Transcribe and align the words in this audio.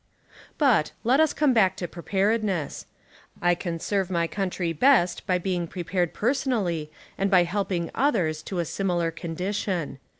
But, 0.57 0.93
let 1.03 1.19
us 1.19 1.31
come 1.31 1.53
back 1.53 1.77
to 1.77 1.87
preparedness. 1.87 2.87
I 3.39 3.53
can 3.53 3.77
serve 3.77 4.09
my 4.09 4.25
coun 4.25 4.49
try 4.49 4.73
best 4.73 5.27
by 5.27 5.37
being 5.37 5.67
prepared 5.67 6.11
personally 6.11 6.91
and 7.19 7.29
by 7.29 7.43
helping 7.43 7.91
others 7.93 8.41
to 8.49 8.57
a 8.57 8.65
similar 8.65 9.11
condition. 9.11 9.99